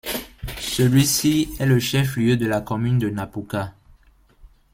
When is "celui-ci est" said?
0.59-1.67